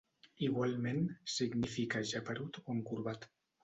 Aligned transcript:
Igualment 0.47 1.03
significa 1.35 2.05
geperut 2.15 2.63
o 2.67 2.69
encorbat. 2.79 3.35